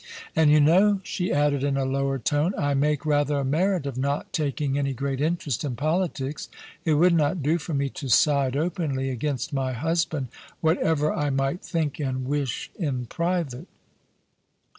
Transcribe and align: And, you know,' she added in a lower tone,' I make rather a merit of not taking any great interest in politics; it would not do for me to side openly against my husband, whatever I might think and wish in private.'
And, 0.35 0.49
you 0.49 0.59
know,' 0.59 0.99
she 1.03 1.31
added 1.31 1.63
in 1.63 1.77
a 1.77 1.85
lower 1.85 2.17
tone,' 2.17 2.53
I 2.57 2.73
make 2.73 3.05
rather 3.05 3.37
a 3.37 3.45
merit 3.45 3.85
of 3.85 3.99
not 3.99 4.33
taking 4.33 4.75
any 4.75 4.93
great 4.95 5.21
interest 5.21 5.63
in 5.63 5.75
politics; 5.75 6.49
it 6.83 6.95
would 6.95 7.13
not 7.13 7.43
do 7.43 7.59
for 7.59 7.75
me 7.75 7.87
to 7.89 8.09
side 8.09 8.57
openly 8.57 9.11
against 9.11 9.53
my 9.53 9.73
husband, 9.73 10.29
whatever 10.59 11.13
I 11.13 11.29
might 11.29 11.61
think 11.63 11.99
and 11.99 12.25
wish 12.25 12.71
in 12.79 13.05
private.' 13.05 13.67